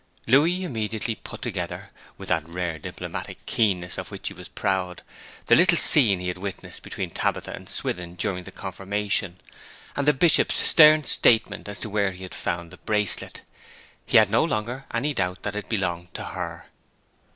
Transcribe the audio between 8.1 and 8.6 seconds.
during the